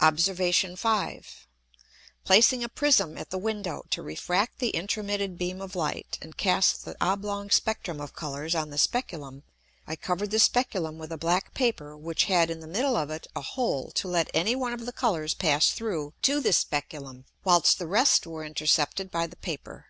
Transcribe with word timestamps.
Obs. 0.00 0.28
5. 0.28 1.46
Placing 2.24 2.64
a 2.64 2.68
Prism 2.68 3.16
at 3.16 3.30
the 3.30 3.38
Window 3.38 3.84
to 3.90 4.02
refract 4.02 4.58
the 4.58 4.72
intromitted 4.74 5.38
beam 5.38 5.60
of 5.62 5.76
Light, 5.76 6.18
and 6.20 6.36
cast 6.36 6.84
the 6.84 6.96
oblong 7.00 7.50
Spectrum 7.50 8.00
of 8.00 8.12
Colours 8.12 8.56
on 8.56 8.70
the 8.70 8.78
Speculum: 8.78 9.44
I 9.86 9.94
covered 9.94 10.32
the 10.32 10.40
Speculum 10.40 10.98
with 10.98 11.12
a 11.12 11.16
black 11.16 11.54
Paper 11.54 11.96
which 11.96 12.24
had 12.24 12.50
in 12.50 12.58
the 12.58 12.66
middle 12.66 12.96
of 12.96 13.10
it 13.10 13.28
a 13.36 13.42
hole 13.42 13.92
to 13.92 14.08
let 14.08 14.28
any 14.34 14.56
one 14.56 14.72
of 14.72 14.86
the 14.86 14.92
Colours 14.92 15.34
pass 15.34 15.70
through 15.70 16.14
to 16.22 16.40
the 16.40 16.52
Speculum, 16.52 17.26
whilst 17.44 17.78
the 17.78 17.86
rest 17.86 18.26
were 18.26 18.42
intercepted 18.44 19.08
by 19.08 19.28
the 19.28 19.36
Paper. 19.36 19.86